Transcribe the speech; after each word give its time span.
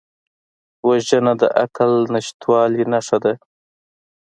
وژنه 0.87 1.33
د 1.41 1.43
عقل 1.61 1.93
نشتوالي 2.13 2.83
نښه 2.91 3.17
ده 3.23 3.33